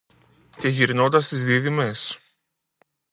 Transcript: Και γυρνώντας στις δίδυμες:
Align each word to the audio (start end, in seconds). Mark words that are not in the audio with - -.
Και 0.57 0.67
γυρνώντας 0.67 1.25
στις 1.25 1.45
δίδυμες: 1.45 2.19